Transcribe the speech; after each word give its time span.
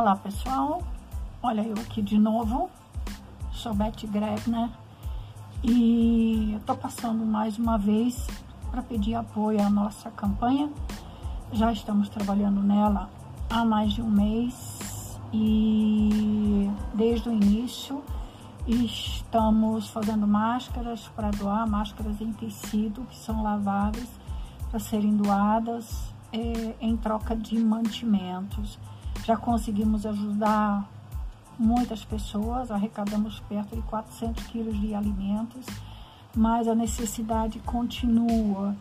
Olá 0.00 0.14
pessoal, 0.14 0.80
olha 1.42 1.62
eu 1.62 1.74
aqui 1.74 2.00
de 2.00 2.16
novo, 2.16 2.70
sou 3.50 3.74
Beth 3.74 3.96
Grebner 4.04 4.70
e 5.60 6.56
tô 6.64 6.76
passando 6.76 7.26
mais 7.26 7.58
uma 7.58 7.76
vez 7.76 8.24
para 8.70 8.80
pedir 8.80 9.16
apoio 9.16 9.60
à 9.60 9.68
nossa 9.68 10.08
campanha. 10.12 10.70
Já 11.52 11.72
estamos 11.72 12.08
trabalhando 12.08 12.62
nela 12.62 13.10
há 13.50 13.64
mais 13.64 13.92
de 13.92 14.00
um 14.00 14.08
mês 14.08 15.18
e 15.32 16.70
desde 16.94 17.28
o 17.28 17.32
início 17.32 18.00
estamos 18.68 19.88
fazendo 19.88 20.28
máscaras 20.28 21.08
para 21.08 21.32
doar, 21.32 21.68
máscaras 21.68 22.20
em 22.20 22.32
tecido 22.32 23.04
que 23.06 23.16
são 23.16 23.42
laváveis 23.42 24.08
para 24.70 24.78
serem 24.78 25.16
doadas 25.16 26.14
é, 26.32 26.76
em 26.80 26.96
troca 26.96 27.34
de 27.34 27.58
mantimentos. 27.58 28.78
Já 29.24 29.36
conseguimos 29.36 30.06
ajudar 30.06 30.88
muitas 31.58 32.04
pessoas, 32.04 32.70
arrecadamos 32.70 33.40
perto 33.40 33.74
de 33.74 33.82
400 33.82 34.46
quilos 34.46 34.80
de 34.80 34.94
alimentos, 34.94 35.66
mas 36.34 36.68
a 36.68 36.74
necessidade 36.74 37.58
continua 37.60 38.74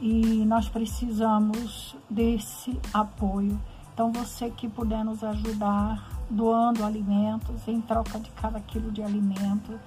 e 0.00 0.44
nós 0.46 0.68
precisamos 0.68 1.96
desse 2.08 2.78
apoio. 2.92 3.60
Então, 3.92 4.10
você 4.12 4.50
que 4.50 4.68
puder 4.68 5.04
nos 5.04 5.22
ajudar 5.22 6.08
doando 6.30 6.84
alimentos, 6.84 7.68
em 7.68 7.80
troca 7.80 8.18
de 8.18 8.30
cada 8.30 8.58
quilo 8.60 8.90
de 8.90 9.02
alimento, 9.02 9.78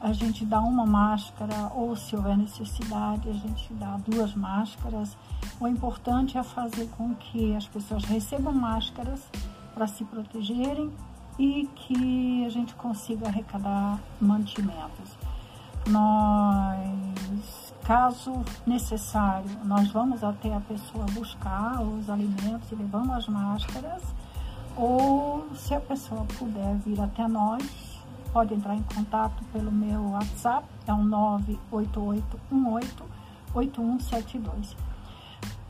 a 0.00 0.12
gente 0.12 0.44
dá 0.44 0.60
uma 0.60 0.84
máscara 0.84 1.70
ou 1.74 1.96
se 1.96 2.14
houver 2.14 2.36
necessidade 2.36 3.28
a 3.28 3.32
gente 3.32 3.72
dá 3.74 3.98
duas 4.06 4.34
máscaras. 4.34 5.16
O 5.58 5.66
importante 5.66 6.36
é 6.36 6.42
fazer 6.42 6.86
com 6.96 7.14
que 7.14 7.56
as 7.56 7.66
pessoas 7.66 8.04
recebam 8.04 8.52
máscaras 8.52 9.22
para 9.74 9.86
se 9.86 10.04
protegerem 10.04 10.92
e 11.38 11.66
que 11.74 12.44
a 12.44 12.50
gente 12.50 12.74
consiga 12.74 13.28
arrecadar 13.28 13.98
mantimentos. 14.20 15.16
Nós, 15.86 17.72
caso 17.84 18.44
necessário, 18.66 19.48
nós 19.64 19.88
vamos 19.88 20.22
até 20.22 20.54
a 20.54 20.60
pessoa 20.60 21.06
buscar 21.12 21.80
os 21.80 22.10
alimentos 22.10 22.70
e 22.72 22.74
levamos 22.74 23.16
as 23.16 23.28
máscaras 23.28 24.02
ou 24.76 25.46
se 25.54 25.74
a 25.74 25.80
pessoa 25.80 26.26
puder 26.38 26.74
vir 26.76 27.00
até 27.00 27.26
nós, 27.26 27.64
pode 28.30 28.52
entrar 28.52 28.74
em 28.74 28.82
contato 28.82 29.42
pelo 29.52 29.72
meu 29.72 30.10
WhatsApp, 30.10 30.66
é 30.86 30.92
o 30.92 30.98
988188172. 33.54 34.76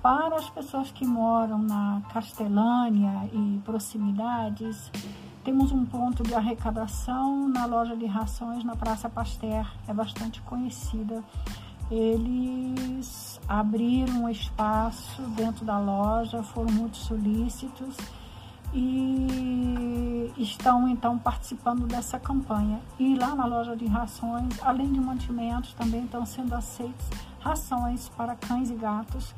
Para 0.06 0.36
as 0.36 0.48
pessoas 0.48 0.92
que 0.92 1.04
moram 1.04 1.58
na 1.58 2.00
Castelânia 2.12 3.28
e 3.32 3.60
proximidades, 3.64 4.88
temos 5.42 5.72
um 5.72 5.84
ponto 5.84 6.22
de 6.22 6.32
arrecadação 6.32 7.48
na 7.48 7.66
loja 7.66 7.96
de 7.96 8.06
rações 8.06 8.62
na 8.62 8.76
Praça 8.76 9.10
Pasteur, 9.10 9.66
é 9.88 9.92
bastante 9.92 10.40
conhecida. 10.42 11.24
Eles 11.90 13.40
abriram 13.48 14.22
um 14.22 14.28
espaço 14.28 15.22
dentro 15.30 15.64
da 15.64 15.76
loja, 15.80 16.40
foram 16.40 16.70
muito 16.70 16.98
solícitos 16.98 17.96
e 18.72 20.32
estão 20.38 20.86
então 20.86 21.18
participando 21.18 21.84
dessa 21.84 22.16
campanha. 22.16 22.80
E 22.96 23.16
lá 23.16 23.34
na 23.34 23.44
loja 23.44 23.74
de 23.74 23.86
rações, 23.86 24.56
além 24.62 24.92
de 24.92 25.00
mantimentos, 25.00 25.74
também 25.74 26.04
estão 26.04 26.24
sendo 26.24 26.54
aceitas 26.54 27.10
rações 27.40 28.08
para 28.10 28.36
cães 28.36 28.70
e 28.70 28.74
gatos, 28.74 29.34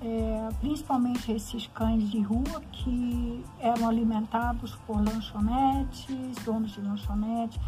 é, 0.00 0.48
principalmente 0.60 1.32
esses 1.32 1.66
cães 1.68 2.08
de 2.08 2.20
rua 2.20 2.62
que 2.70 3.44
eram 3.58 3.88
alimentados 3.88 4.76
por 4.86 5.02
lanchonetes, 5.02 6.36
donos 6.44 6.72
de 6.72 6.80
lanchonete 6.80 7.60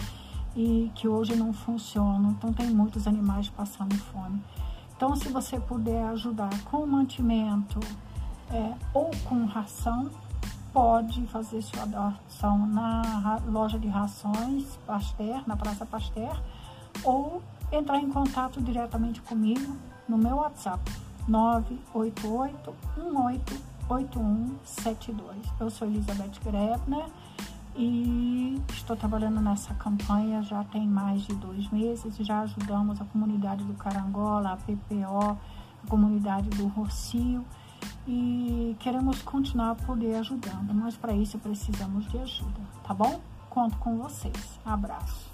e 0.54 0.90
que 0.94 1.08
hoje 1.08 1.34
não 1.34 1.52
funcionam. 1.52 2.30
Então 2.30 2.52
tem 2.52 2.70
muitos 2.70 3.06
animais 3.06 3.48
passando 3.48 3.94
fome. 3.96 4.40
Então 4.96 5.16
se 5.16 5.28
você 5.28 5.58
puder 5.58 6.04
ajudar 6.10 6.50
com 6.64 6.86
mantimento 6.86 7.80
é, 8.50 8.74
ou 8.94 9.10
com 9.24 9.44
ração, 9.46 10.10
pode 10.72 11.26
fazer 11.26 11.62
sua 11.62 11.84
doação 11.84 12.64
na 12.66 13.40
loja 13.48 13.78
de 13.78 13.88
rações 13.88 14.78
Pasteur, 14.86 15.42
na 15.48 15.56
Praça 15.56 15.84
Pasteur, 15.84 16.40
ou 17.02 17.42
entrar 17.72 17.98
em 17.98 18.08
contato 18.08 18.60
diretamente 18.60 19.20
comigo 19.22 19.76
no 20.08 20.16
meu 20.16 20.36
WhatsApp 20.36 21.09
988 21.30 22.74
188172. 22.96 25.36
Eu 25.60 25.70
sou 25.70 25.86
Elizabeth 25.86 26.32
Grebner 26.42 27.06
e 27.76 28.60
estou 28.70 28.96
trabalhando 28.96 29.40
nessa 29.40 29.72
campanha 29.74 30.42
já 30.42 30.64
tem 30.64 30.88
mais 30.88 31.22
de 31.22 31.36
dois 31.36 31.70
meses. 31.70 32.16
Já 32.16 32.40
ajudamos 32.40 33.00
a 33.00 33.04
comunidade 33.04 33.62
do 33.62 33.74
Carangola, 33.74 34.54
a 34.54 34.56
PPO, 34.56 35.38
a 35.84 35.86
comunidade 35.88 36.50
do 36.50 36.66
Rocio 36.66 37.44
e 38.08 38.74
queremos 38.80 39.22
continuar 39.22 39.70
a 39.70 39.76
poder 39.76 40.16
ajudando, 40.16 40.74
mas 40.74 40.96
para 40.96 41.12
isso 41.12 41.38
precisamos 41.38 42.08
de 42.08 42.18
ajuda, 42.18 42.60
tá 42.82 42.92
bom? 42.92 43.20
Conto 43.48 43.78
com 43.78 43.98
vocês. 43.98 44.58
Abraço. 44.64 45.29